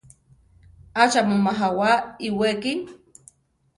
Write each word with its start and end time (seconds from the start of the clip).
¿Acha 1.03 1.21
mu 1.27 1.35
majawá 1.45 1.91
iwéki? 2.27 2.73